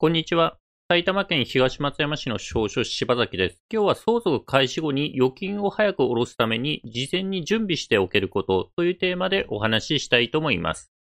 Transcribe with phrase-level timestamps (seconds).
[0.00, 0.58] こんにちは。
[0.88, 3.64] 埼玉県東松山市の少書柴崎です。
[3.68, 10.92] 今日は相続開始後に預金を早く下ろすために事前に準備しておけることというテーマでお話ししたいと思います。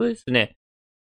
[0.00, 0.56] そうですね。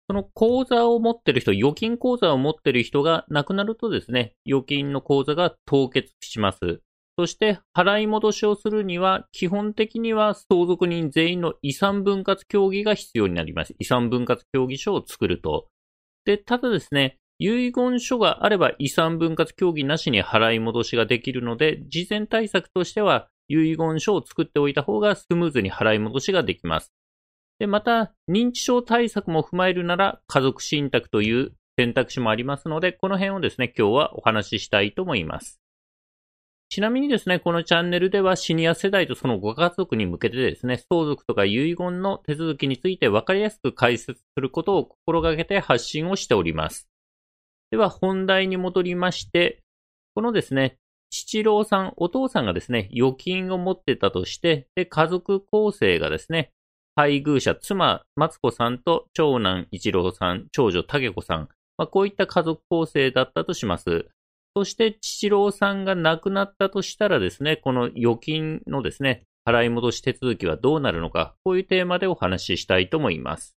[0.08, 6.82] その口座を持ってる人、預金口座を持ってる人が亡くなるとですね、預金の口座が凍結します。
[7.18, 13.74] そして払い戻しをするには、基本的には相続人全員の遺産分割協議が必要になります。
[13.80, 15.71] 遺産分割協議書を作ると。
[16.26, 26.94] で、ただですね、遺言書があれば遺産分割協議なしに払い戻しができるので、事前対策としては遺言書を作っておいた方がスムーズに払い戻しができます。
[27.60, 35.62] で、また、認知症対策も踏まえるなら、家族信託という選択肢もありますので、この辺をですね、今日はお話ししたいと思います。
[36.72, 46.88] ちなみにですね、このチャンネルではシニア世代とそのご家族に向けてですね、相続とか遺言の手続きについて分かりやすく解説することを心がけて発信をしております。
[47.72, 49.60] では本題に戻りまして、
[50.16, 50.78] このですね、
[51.10, 56.52] 父郎さん、お父さんがですね、預金を持ってたとして、で、家族構成がですね、
[56.96, 64.08] 配偶者、妻、松子さんと長男、一郎さん、長女、竹子さん、まあ、こういった家族構成だったとします。
[64.56, 73.56] そして、父郎さんが亡くなったとしたらですね、この預金のですね、払い戻し手続きはどうなるのか、こういうテーマでお話ししたいと思います。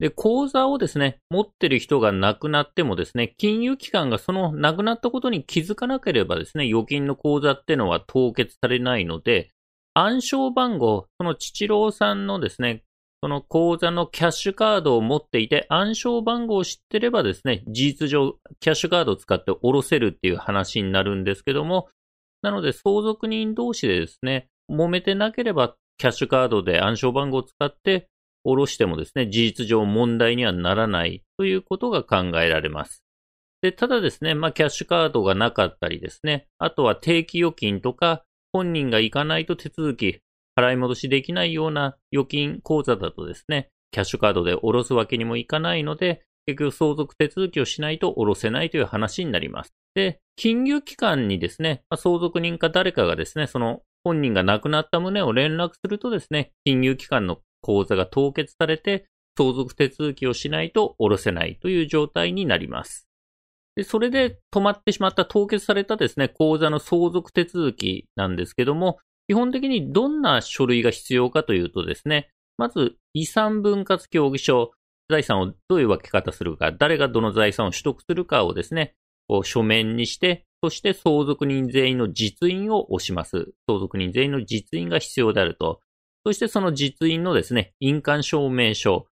[0.00, 9.50] で、口座をですね、持ってる人が亡くなってもですね、金融機関がその亡くなったことに気づかなければですね、預金の口座ってのは凍結されないので、
[9.94, 12.82] 暗証番号、その父郎さんのですね、
[13.22, 21.88] その口座のキャッシュカードを持っていて、暗証番号を知ってればですね、事実上、キャッシュカードを使って下ろせるっていう話になるんですけども、
[22.42, 28.08] なので相続人同士でですね、揉めてなければ、キャッシュカードで暗証番号を使って
[28.42, 33.04] 下ろしてもですね、事実上問題にはならないということが考えられます。
[33.60, 40.20] で、ただですね、まあ、キャッシュカードがなかったりですね、あとは定期預金とか、本人が行かないと手続き、
[40.58, 49.72] 払い戻しできないような預金口座だとですね、キャッシュカードで下ろすわけにもいかないので、結局相続手続きをしないと下ろせないという話になります。
[49.94, 59.06] で、金融機関にですね、相続人か誰かがですね、その本人が亡くなった旨を連絡するとですね、金融機関の口座が凍結されて、
[59.36, 63.08] 相続手続きをしないと下ろせないという状態になります。
[63.76, 68.98] で、それで止まってしまった凍結されたですね、口座の相続手続きなんですけども、
[69.30, 74.72] 基本的にどんな書類が必要かというとですね、まず遺産分割協議書、
[75.08, 78.94] 財産をどういう分け方するか、誰がどの財産を取得するかをですね、
[79.28, 83.52] こう書面にして、そして相続人全員の実印を押します。
[83.68, 85.78] 相続人全員の実印が必要であると。
[86.26, 89.06] そしてその実印のですね、印鑑証明書、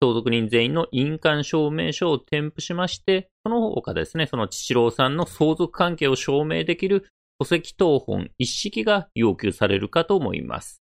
[0.00, 7.08] 相続人全員の印鑑証明書を添付しまして、その他ですね、その父郎さんの相続関係を証明できる
[7.38, 10.82] 戸籍謄本一式が要求されるかと思います。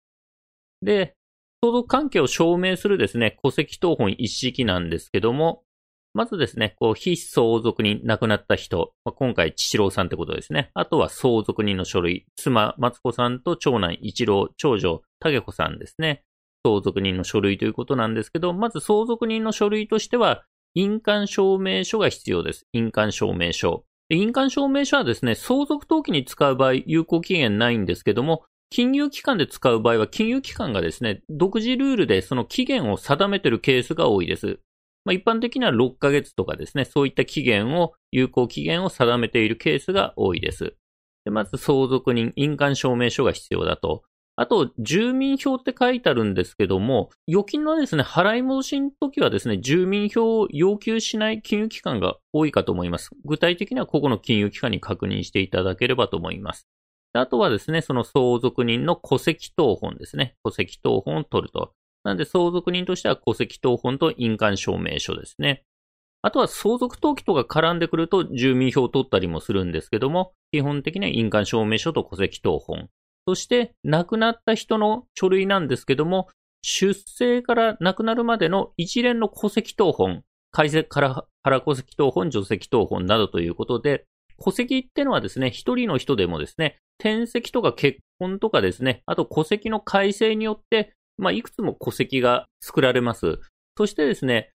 [0.82, 1.16] で、
[1.62, 5.64] 相続関係を証明するですね、戸籍謄本一式なんですけども、
[6.14, 10.72] まずですね、こう、非相続人亡くなった人、まあ、今回、父郎さんってことですね。
[10.74, 16.24] あとは相続人の書類、妻、松子さんと長男、一郎、長女、竹子さんですね。
[16.66, 20.44] 相続人の書類ということなんですけど、まず相続人の書類としては、
[20.74, 22.66] 印鑑証明書が必要です。
[22.74, 23.86] 印鑑証明書。
[24.12, 34.60] 印鑑証明書はですね、相続登記に使う場合、有効期限ないんですけども、金融機関で使う場合は、金融機関がですね、独自ルールでその期限を定めているケースが多いです。
[35.06, 40.76] まあ、一般的には6ヶ月とかですね、そういった期限を、有効期限を定めているケースが多いです。
[41.26, 44.04] でまず、相続人、印鑑証明書が必要だと。
[44.42, 53.10] あと、住民票って書いてあるんですけども、預金のですね、払い戻しの時はですね、住民票を要求しない金融機関が多いかと思います。
[53.26, 56.70] 具体的には個々の金融機関に確認していただければと思います。
[57.12, 60.36] あとはですね、その相続人の戸籍謄本ですね。
[60.46, 61.74] 戸籍謄本を取ると。
[62.06, 65.66] なんで相続人としては戸籍謄本と印鑑証明書ですね。
[66.22, 72.90] あとは相続登記とか絡んでくると住民票を取ったりもするんですけども、基本的には印鑑証明書と戸籍謄本。
[73.30, 76.30] そして、亡くなった人の書類なんですけども、
[76.64, 84.06] 出生から亡くなるまでの一連の戸籍謄本、改正から原戸籍謄本、除籍謄本などということで、
[84.44, 93.38] 戸籍ってのはですね、一人の人でもですね、転籍とか結婚とかですね、あと戸籍の改正によって、まあ、いくつも戸籍が作られます。
[93.78, 94.50] そしてですね、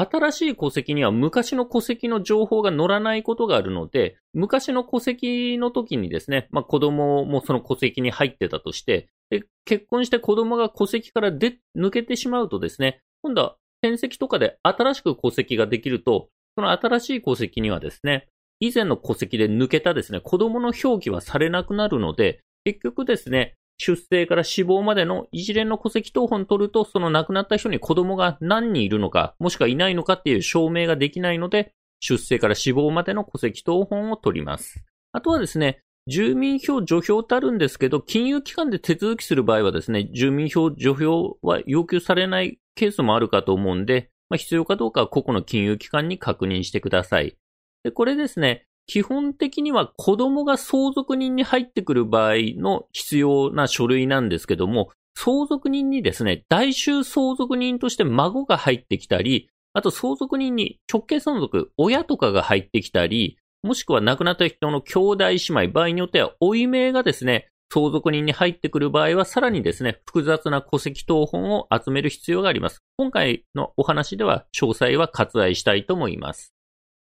[0.00, 34.84] 新しい戸籍には昔の戸籍の情報が載らないことがあるので、昔の戸籍の時にですね、まあ、子供もその戸籍に入ってたとして、で結婚して子供が戸籍から出抜けてしまうとですね、今度は転籍とかで新しく戸籍ができると、その新しい戸籍にはですね、以前の戸籍で抜けたですね、子供の表記はされなくなるので、結局ですね、出生から死亡までの一連の戸籍謄本取ると、その亡くなった人に子供が何人いるのか、もしくはいないのかっていう証明ができないので、出生から死亡までの戸籍謄本を取ります。
[35.12, 47.36] あとはですね、住民票除票ってあるんですけど、金融機関で手続きする場合はですね、住民票除票は要求されないケースもあるかと思うんで、まあ、必要かどうかは個々の金融機関に確認してください。
[47.82, 72.82] で、これですね、基本的には子供が相続人に入ってくる場合の必要な書類なんですけども、相続人にですね、代収相続人として孫が入ってきたり、あと相続人に直系相続、親とかが入ってきたり、もしくは亡くなった人の兄弟姉妹、場合によっては、おい名がですね、相続人に入ってくる場合は、さらにですね、複雑な戸籍謄本を集める必要があります。
[72.96, 76.52] 今回のお話では、詳細は割愛したいと思います。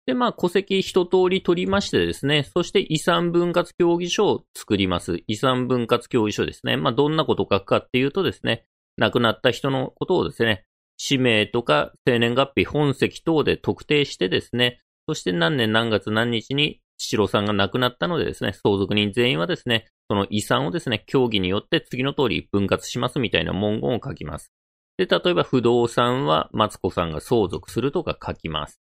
[0.06, 5.22] で、まあ、戸籍一通り取りましてですね、そして遺産分割協議書を作ります。
[5.26, 6.76] 遺産分割協議書ですね。
[6.76, 8.66] まあ、どんなことを書くかっていうとですね、
[8.98, 10.64] 亡くなった人のことをですね、
[10.98, 24.52] 氏名とか生年月日、本籍等で特定してですね、そして何年何月何日に七郎さんが亡くなったのでですね、相続人全員はですね、その遺産をですね、協議によって次の通り分割しますみたいな文言を書きます。
[24.98, 28.83] で、例えば不動産はマツコさんが相続するとか書きます。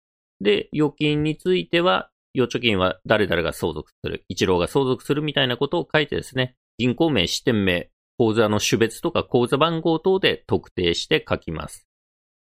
[0.43, 11.87] で、預金については、預貯金は誰々が相続する、一郎が相続するみたいなことを書いてですね、銀行名、支店名、口座の種別とか口座番号等で特定して書きます。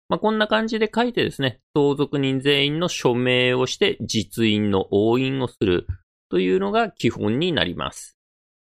[0.10, 5.88] まあ、こんな感じで書いてですね、相続人全員の署名をして実印の押印をする
[6.30, 8.18] というのが基本になります。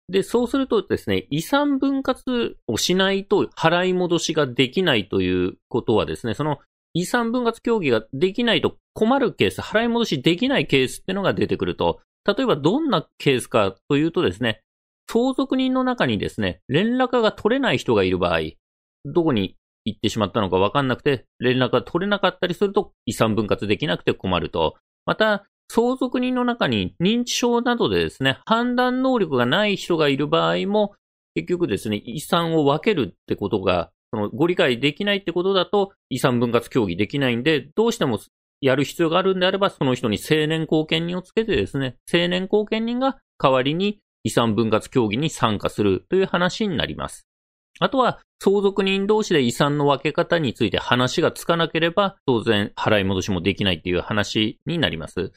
[0.08, 6.58] で、そうするとですね、遺産分割をしないと払い戻しができないということはですね、その
[6.94, 14.62] 遺産分割協議ができないと困るケース、払い戻しできないケースってのが出てくると、例えばどんなケースかというとですね、
[15.10, 18.40] 相続人の中にですね、連絡が取れない人がいる場合、
[19.04, 24.76] どこに行ってしまったのかわかんなくて、連絡が取れなかったりすると遺産分割できなくて困ると。
[25.06, 30.94] また、相続人の中に認知症などでですね、判断能力がない人がいる場合も、
[31.34, 38.18] 結局ですね、遺産を分けるってことが、そのご理解できないってことだと、遺産分割協議できないんで、どうしても
[38.60, 47.26] やる必要があるんであれば、その人に青年後見人をつけてですね、青年後見人が代わりに遺産分割協議に参加するという話になります。
[47.80, 55.32] あとは、相続人同士で遺産の分け方について話がつかなければ、当然払い戻しもできないっていう話になります。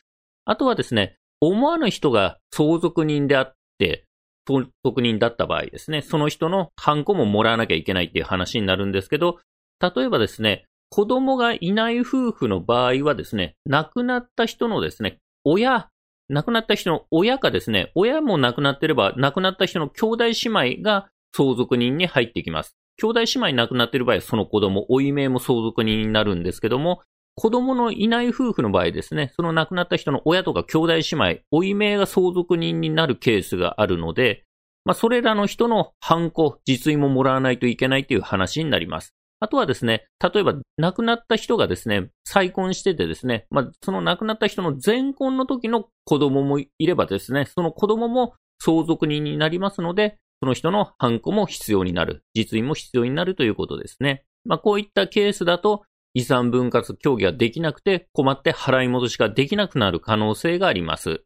[0.46, 4.06] あとはですね、思わぬ人が相続人であって、
[4.48, 9.40] 相続人だった場合ですね、その人のハンコももらわなきゃいけないっていう話になるんですけど、
[9.82, 15.90] 例えばですね、子供がいない夫婦の場合はですね、亡くなった人のですね、親、
[16.30, 20.34] 亡くなった人の親かですね、親も亡くなってれば、亡くなった人の兄弟姉
[20.76, 22.76] 妹が相続人に入ってきます。
[22.98, 27.02] 兄弟姉妹亡くなっている場合、その子供、おいめも相続人になるんですけども、
[27.36, 34.44] 子供のいない夫婦の場合ですね、その亡くなった人の親とか兄弟姉妹、おいめが相続人になるケースがあるので、
[34.84, 39.14] まあ、それらの人の反抗、実印ももらわないといけないという話になります。
[39.40, 52.24] あとはですね、例えば亡くなった人がですね、再婚しててですね、まあ、その亡くなった人の前婚の時の子供もいればですね、その子供も相続人になりますので、その人のハンコも必要になる。
[52.34, 54.24] 実印も必要になるということですね。
[54.46, 55.84] まあ、こういったケースだと、
[56.14, 61.24] 遺産分割協議ができなくて困って払い戻しができなくなる可能性があります。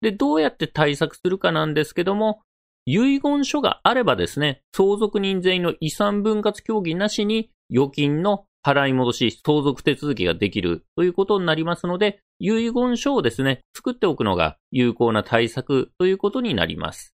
[0.00, 2.42] で、どうやって対策するかなんですけども、
[2.86, 17.14] 遺言書があればですね、相続人全員の遺産分割協議なしに預金の払い戻し、相続手続きができるということになりますので、遺言書をですね、作っておくのが有効な対策ということになります。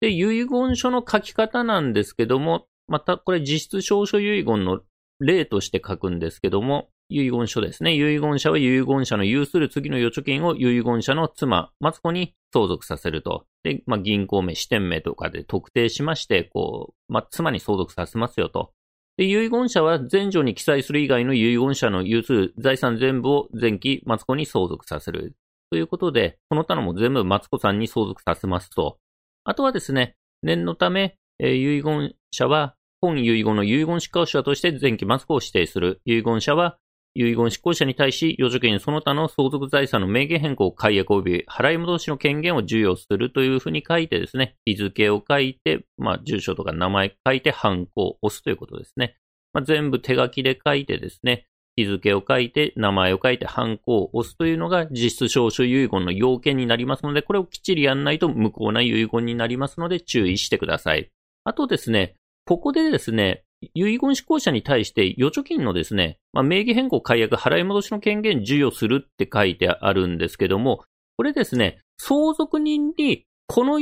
[0.00, 4.80] で、遺言書の書き方なんですけども、またこれ実質証書遺言の
[5.20, 7.94] 例として書くんですけども、遺言書ですね。
[7.94, 13.46] 遺言者は遺言者の有する次の預貯金を遺言者の妻、マツコに相続させると。
[13.62, 18.72] で、まあ、銀行名、支店名とかで特定しまして、こう、まあ、妻に相続させますよと。
[19.16, 25.34] で、遺言者は前序に記載する以外の遺言者の有する財産全部を前期マツコに相続させる。
[25.70, 28.98] ということで、その他のも全部マツコさんに相続させますと。
[29.44, 36.00] あとはですね、念のため、えー、遺言者は本遺言の遺言執行者として前期マツコを指定する。
[36.04, 36.78] 遺言者は
[37.14, 49.16] 遺言執行者に対し、預貯金その他の相続財産の名義変更、解約及び払い戻しの権限を授与するというふうに書いてですね、日付を書いて、まあ、住所とか名前書いて、ハンコを押すということですね。
[49.52, 61.10] まあ、全部手書きで書いてですね、日付を書いて、名前を書いて、ハンコを押すというのが実質証書遺言の要件になりますので、これをきっちりやんないと無効な遺言になりますので注意してください。
[61.44, 62.16] あとですね、
[62.48, 70.82] ここでですね、遺言執行者に対して預貯金のですね、まあ、名義変更解約払い戻しの権限授与するって書いてあるんですけども、
[71.18, 73.78] これですね、相続人にこの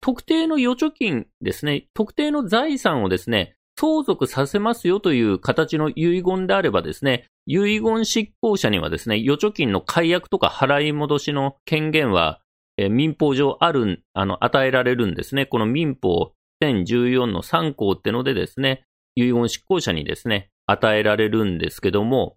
[0.00, 12.38] 特定の預貯金ですね、特定の財産をですね、相続させますよという形の遺言であればですね、遺言執行者にはですね、預貯金の解約とか払い戻しの権限は、
[12.76, 15.46] え民法上ある、あの、与えられるんですね。
[15.46, 16.30] この民法
[16.62, 18.84] 1014の3項ってのでですね、
[19.14, 22.36] 遺言執行者にですね、与えられるんですけども、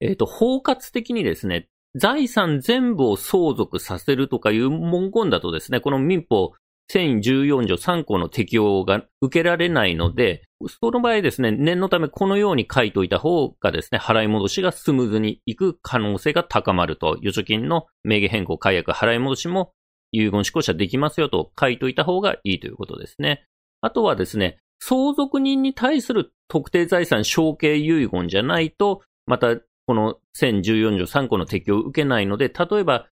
[0.00, 6.52] えっ、ー、と、包括的にですね、財産全部を相続させるとかいう文言だとですね、この民法
[6.90, 10.42] 1014条3項の適用が受けられないので、
[10.80, 19.72] その場合ですね、念のためこのように書いといた方がですね、払い戻しがスムーズにいく可能性が高まると、預貯金の名義変更、解約、払い戻しも
[20.12, 23.44] 遺言執行者できますよと書いといた方がいいということですね。
[23.82, 33.06] あとはですね、相続人に対する特定財産承継遺言じゃないと、またこの1014条3項の適用を受けないので、例えば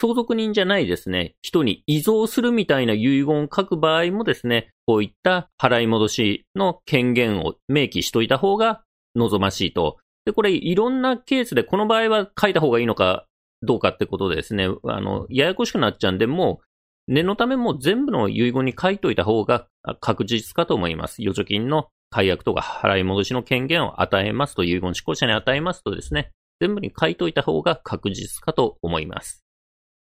[0.00, 8.82] 相続人じゃないですね、人に遺贈するみたいな遺言を書く場合もですね、こういった払い戻しの権限を明記しといた方が
[9.14, 9.98] 望ましいと。
[10.24, 13.26] で、これいろんなケースでこの場合は書いた方がいいのか
[13.62, 16.60] どうかってことでですね、あの、ややこしくなっちゃうんで、も
[17.08, 19.68] う念のためもう全部の遺言に書いといた方が
[20.00, 21.22] 確実かと思います。
[21.22, 29.42] 預貯金の解約とか払い戻しの権限を与えますと、遺言執行者に与えますとですね、全部に書いといた方が確実かと思います。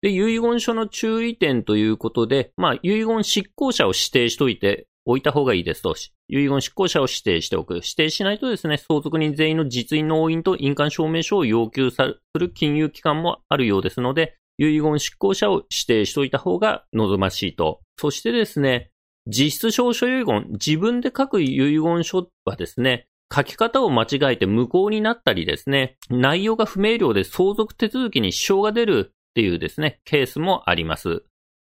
[0.02, 5.94] で、遺言書の注意点ということで、まあ、遺言執行者を指定しといておいた方がいいですと。
[6.28, 7.74] 遺言執行者を指定しておく。
[7.74, 17.80] 指定しないとですね、相続人全員の実印の押印と印鑑証明書を要求する金融機関もあるようですので、遺言執行者を指定しておいた方が望ましいと。
[17.98, 18.90] そしてですね、
[19.26, 31.24] 実質証書遺言、自分で書く遺言書はですね、書き方を間違えて無効になったりですね、内容が不明瞭で相続手続きに支障が出るっていうですね、ケースもあります。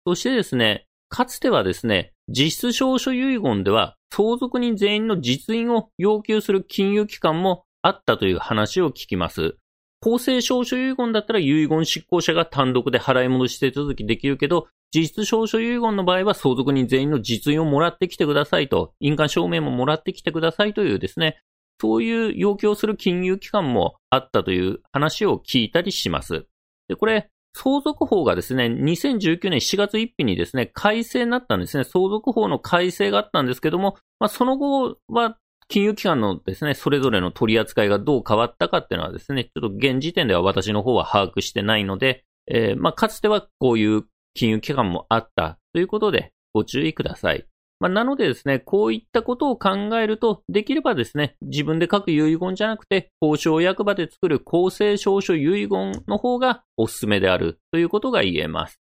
[0.06, 9.56] そしてですね、かつてはですね、実質証書遺言では相続人全員の実印を要求する金融機関もあったという話を聞きます。
[10.02, 21.40] 公正証書遺言だったら遺言執行者が単独で払い戻し手続きできるけど、実質証書遺言の場合は相続人全員の実印をもらってきてくださいと、印鑑証明ももらってきてくださいというですね、
[21.82, 26.46] そういう要求をする金融機関もあったという話を聞いたりします。
[26.88, 31.86] で、これ、相続法がですね、2019年4月1日にですね、改正になったんですね。
[31.86, 35.38] 相続法の改正があったんですけども、まあ、その後は
[35.68, 44.04] 金融機関のですね、それぞれの取り扱いがどう変わったかっていうのはですね、ちょっと現時点では私の方は把握してないので、えー、まあ、かつてはこういう
[44.36, 47.48] 金融機関もあったということでご注意ください。
[47.80, 58.80] まあ、なのでですね、こういったことを考えると、できればですね、自分で書く遺言じゃなくて、交渉役場で作る公正証書遺言の方がおすすめであるということが言えます。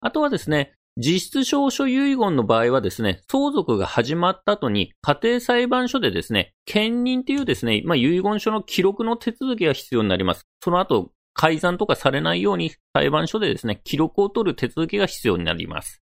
[0.00, 10.46] あとはですね、実質証書遺言の場合はですね、相続が始まった後に家庭裁判所でですね、兼任っていうですね、まあ、遺言書の記録の手続きが必要になります。
[10.62, 16.02] その後、改ざんとかされないように裁判所でですね、記録を取る手続きが必要になります。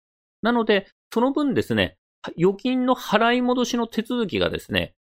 [0.41, 1.99] なので、その分ですね、
[2.39, 4.95] 預金の払い戻しの手続きがですね、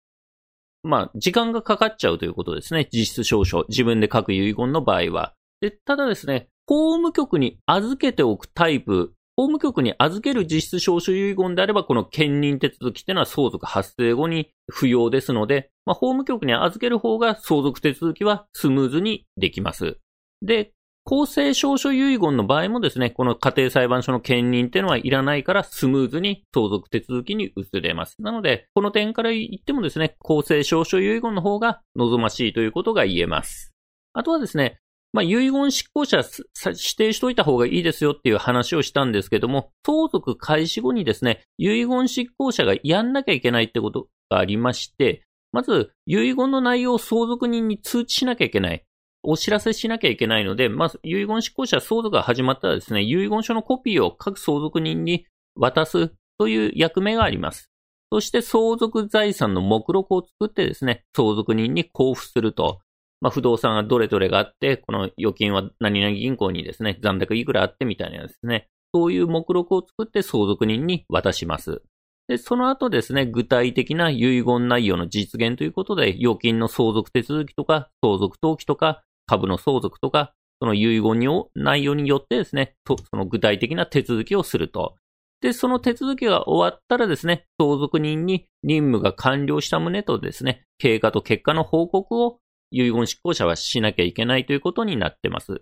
[0.84, 2.90] まあ、時間がかかっちゃうということですね。
[2.92, 5.34] 実質証書、自分で書く遺言の場合は。
[5.62, 20.00] で、ただですね、法務局に預けておくタイプ、法務局に預ける実質証書遺言であれば、この兼任手続きっていうのは相続発生後に不要ですので、まあ、法務局に預ける方が相続手続きはスムーズにできます。
[20.41, 20.72] で、
[21.03, 28.15] 公正証書遺言の場合もですね、この家庭裁判所の兼任っていうのはいらないからスムーズに相続手続きに移れます。
[28.20, 33.74] なので、この点から言ってもですね、公正証書遺言の方が望ましいということが言えます。
[34.12, 34.79] あとはですね、
[35.13, 48.84] まあ、遺言執行者指定しといた方がいいですよっていう話をしたんですけども、相続開始後にですね、遺言執行者がやんなきゃいけないってことがありまして、まず、遺言の内容を相続人に通知しなきゃいけない。
[49.30, 57.70] お知らせしなきゃいけないので、まず、遺言執行者相続が始まったらですね、遺言書のコピーを各相続人に渡すという役目があります。
[58.10, 62.80] そして相続財産の目録を作ってですね、相続人に交付すると。
[63.20, 71.82] まあ、不動産がどれどれがあって、この預金は何々銀行にですね、残高いくらあってみたいなですね、そういう目録を作って相続人に渡します。
[72.30, 84.96] で、その後ですね、具体的な遺言内容の実現ということで、預金の相続手続きとか、相続登記とか、株の相続とか、その遺言の内容によってですね、その具体的な手続きをすると。
[85.42, 92.40] で、その手続きが終わったらですね、相続人に任務が完了した旨とですね、経過と結果の報告を
[92.72, 95.62] 遺言執行者はしなきゃいけないということになってます。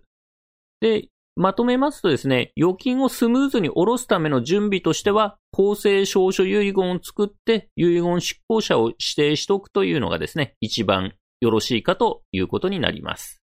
[0.80, 13.45] で、まとめますとですね、預金をスムーズに下ろすための準備としては、公正証書遺言を作って遺言執行者を指定しておくというのがですね、一番よろしいかということになります。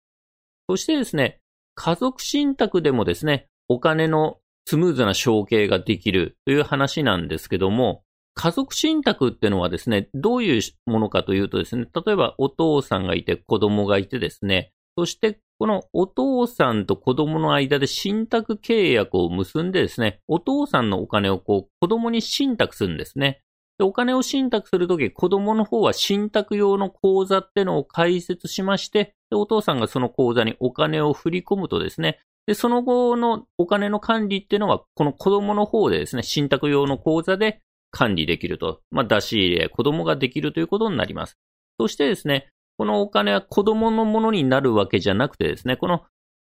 [0.69, 1.39] そしてですね、
[1.73, 8.03] 家族信託でもですね、お金のスムーズな承継ができるという話なんですけども、
[8.35, 23.41] 家族信託ってのはですね、どういうものかというとですね、例えばお父さんがいて子供がいてですね、そしてこのお父さんと子供の間で信託契約を結んでですね、お父さんのお金をこう子供に信託するんですね。
[23.79, 38.81] でお金を信託するとき、子供の方は信託用の口座ってのを開設しまして、でお父さんがその口座にお金を振り込むとですね、で、その後のお金の管理っていうのは、この子供の方でですね、信託用の口座で管理できると。
[38.91, 41.37] まあ、出し入れ、子供ができるということになります。
[41.79, 46.05] そしてですね、このお金は子供のものになるわけじゃなくてですね、この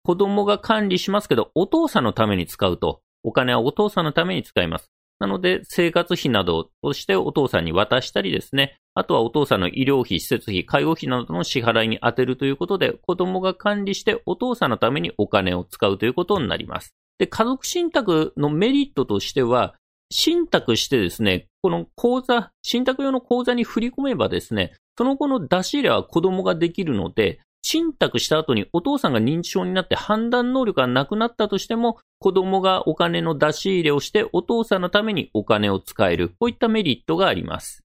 [0.03, 3.03] 子供が管理しますけど、お父さんのために使うと。
[3.23, 4.92] お金はお父さんのために使います。
[5.19, 16.95] なので、生活費などとしてお父さんに渡したりですね、あとはお父さんの医療費、施設費、介護費などの支払いに充てるということで、子供が管理してお父さんのためにお金を使うということになります。
[17.19, 19.75] で、家族信託のメリットとしては、
[20.11, 36.31] 信託してですね、この口座、信託用の口座に振り込めばですね、その後の出し入れは子供ができるので、信託した後にお父さんが認知症になって判断能力がなくなったとしても、子供がお金の出し入れをしてお父さんのためにお金を使える。
[36.31, 37.83] こういったメリットがあります。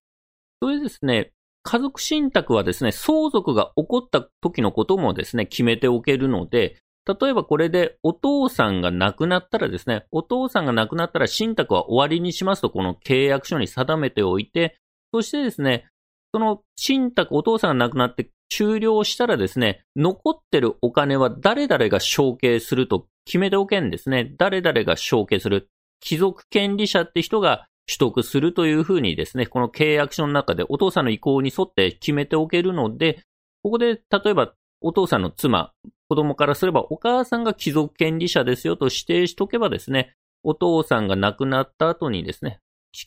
[0.60, 1.32] それですね、
[1.62, 14.76] 家族信託はですね、相続が起こった時のこともですね、決めておけるので、例えばこれでお父さんが亡くなったらですね、お父さんが亡くなったら信託は終わりにしますと、この契約書に定めておいて、
[15.14, 15.86] そしてですね、
[16.34, 24.32] その信託、お父さんが亡くなって終了したらですね、残ってるお金は誰々が承継すると決めておけんですね。
[24.38, 25.68] 誰々が承継する。
[26.00, 33.22] 貴族権利者って人が取得するというふうにですね、この契約書の中でお父さんの意向に沿って決めておけるので、
[33.62, 35.72] ここで例えばお父さんの妻、
[36.08, 42.60] 子供からすればお母さんが貴族権利者ですよと指定しとけばですね、お父さんが亡くなった後にですね、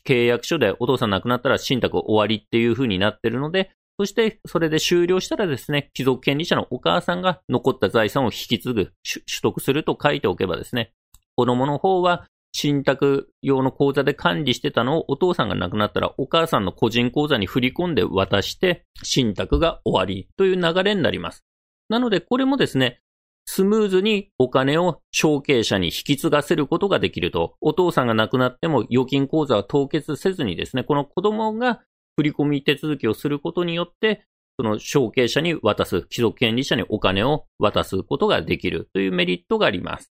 [0.06, 10.92] 契約書でお父さん亡くなったら信託終わりっていう風になってるので、そしてそれで終了したらですね、貴族権利者のお母さんが残った財産を引き継ぐ、取得すると書いておけばですね、
[11.36, 21.44] 子供の方は信託用の口座で管理してたのをお父さんが亡くなったらお母さんの個人口座に振り込んで渡して信託が終わりという流れになります。
[21.88, 23.00] なのでこれもですね、
[23.44, 31.80] スムーズにお金を承継者に引き継がせることができると、お父さんが亡くなっても預金口座は凍結せずにですね、この子供が
[32.16, 34.24] 振込手続きをすることによって、
[34.58, 40.12] その承継者に渡す、貴族権利者にお金を渡すことができるというメリットがあります。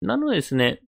[0.00, 0.80] なのでですね、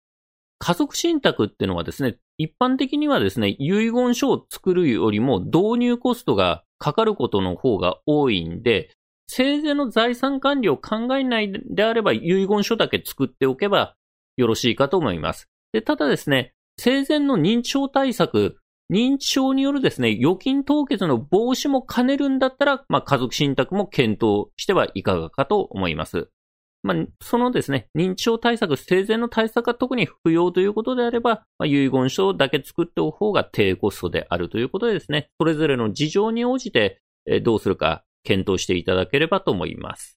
[0.58, 8.90] 家族信託っていうのはですね、一般的にはですね、遺言書を作るよりも導入コストがかかることの方が多いんで、
[9.28, 13.96] 生前の財産管理を考えないであれば遺言書だけ作っておけば
[14.36, 15.48] よろしいかと思います。
[15.72, 18.58] で、ただですね、生前の認知症対策、
[18.90, 26.28] 認知症によるですね、預金凍結の防止も兼ねるんだったら、まあ、家族信託も検討してはいかがかと思います。
[26.82, 40.16] まあ、そのですね、認知症対策、生前の対策が特に不要ということであれば、まあ、遺言書だけ作っておく方が低コストであるということでですね、それぞれの事情に応じて、えどうするか検討していただければと思います。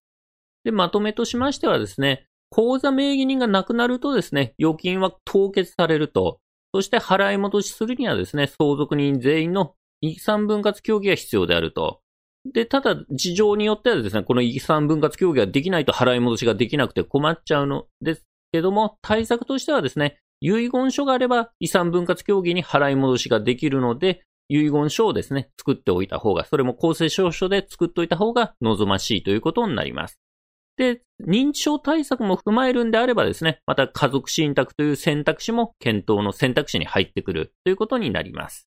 [0.63, 6.39] で、まとめとしましてはですね、口座名義人が亡くなるとですね、預金は凍結されると、
[6.73, 12.01] そして払い戻しするにはですね、相続人全員の遺産分割協議が必要であると。
[12.45, 30.17] で、ただ、事情によってはですね、この遺産分割協議ができないと払い戻しができなくて困っちゃうのですけども、対策としてはですね、遺言書があれば遺産分割協議に払い戻しができるので、遺言書をですね、作っておいた方が、それも公正証書で作っておいた方が望ましいということになります。
[30.79, 38.69] で、認知症対策も踏まえるんであればですね、また家族信託という選択肢も検討の選択肢に入ってくるということになります。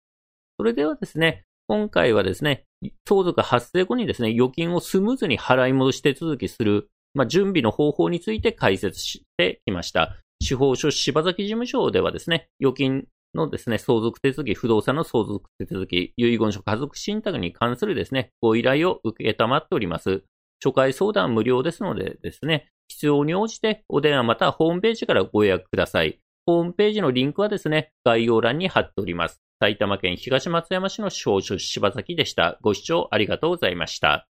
[0.58, 2.64] それではですね、今回はですね、
[3.08, 10.14] 相続発生後にですね、預金をスムーズに払い戻し手続きする、まあ、準備の方法について解説してきました。
[10.42, 20.22] 司法書柴崎事務所ではですね、預金のですね、相続手続き、不動産の相続手続き、遺言書家族信託に関するですね、ご依頼を受けたまっております。
[20.62, 26.20] 初回相談無料ですのでですね、必要に応じてお電話またはホームページからご予約ください。
[26.46, 29.40] ホームページのリンクはですね、概要欄に貼っております。
[29.60, 32.58] 埼玉県東松山市の少女柴崎でした。
[32.60, 34.26] ご視聴ありがとうございました。